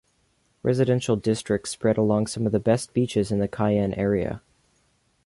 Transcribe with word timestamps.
Residential 0.63 1.15
districts 1.15 1.69
spread 1.69 1.95
along 1.95 2.25
some 2.25 2.47
of 2.47 2.51
the 2.51 2.59
best 2.59 2.91
beaches 2.91 3.31
in 3.31 3.37
the 3.37 3.47
Cayenne 3.47 3.93
area. 3.93 4.41